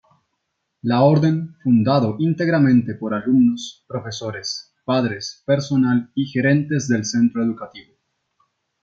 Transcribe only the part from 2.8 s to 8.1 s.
por alumnos, profesores, padres, personal y gerentes del centro educativo.